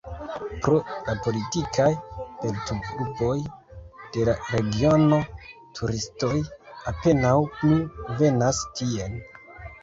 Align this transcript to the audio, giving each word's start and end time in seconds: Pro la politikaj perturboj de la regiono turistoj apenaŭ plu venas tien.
Pro 0.67 0.77
la 1.07 1.13
politikaj 1.25 1.89
perturboj 2.45 3.35
de 4.15 4.25
la 4.31 4.35
regiono 4.53 5.19
turistoj 5.81 6.33
apenaŭ 6.95 7.37
plu 7.61 7.79
venas 8.25 8.65
tien. 8.83 9.21